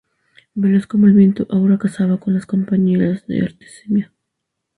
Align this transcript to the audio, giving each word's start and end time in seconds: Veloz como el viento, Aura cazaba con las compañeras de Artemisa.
Veloz 0.55 0.87
como 0.87 1.05
el 1.05 1.13
viento, 1.13 1.45
Aura 1.51 1.77
cazaba 1.77 2.17
con 2.17 2.33
las 2.33 2.47
compañeras 2.47 3.27
de 3.27 3.43
Artemisa. 3.43 4.11